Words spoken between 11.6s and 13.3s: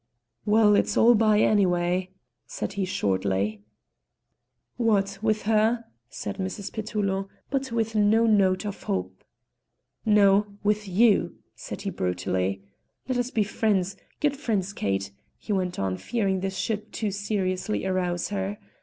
he brutally. "Let us